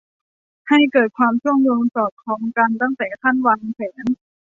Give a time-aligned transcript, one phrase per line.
[0.69, 4.05] ให้เกิดความเชื่อมโยงสอดคล้องกันตั้งแต่ขั้นวางแผน